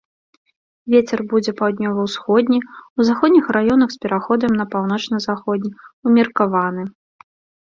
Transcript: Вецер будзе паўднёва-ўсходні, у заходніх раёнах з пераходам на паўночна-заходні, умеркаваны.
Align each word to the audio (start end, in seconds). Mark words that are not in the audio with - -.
Вецер 0.93 1.19
будзе 1.33 1.51
паўднёва-ўсходні, 1.59 2.57
у 2.97 3.07
заходніх 3.09 3.45
раёнах 3.57 3.89
з 3.97 4.01
пераходам 4.07 4.51
на 4.61 4.65
паўночна-заходні, 4.73 5.71
умеркаваны. 6.11 6.83